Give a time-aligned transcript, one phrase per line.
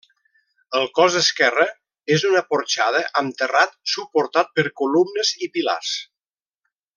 [0.77, 1.65] El cos esquerre
[2.15, 5.93] és una porxada amb terrat suportat per columnes i pilars.